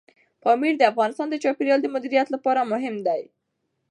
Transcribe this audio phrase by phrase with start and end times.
[0.43, 3.21] پامیر د افغانستان د چاپیریال د مدیریت لپاره مهم دي.